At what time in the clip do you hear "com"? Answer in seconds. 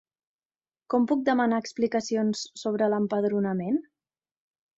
0.93-1.03